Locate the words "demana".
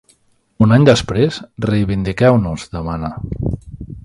2.79-3.13